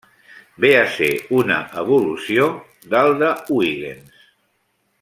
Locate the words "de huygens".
3.21-4.27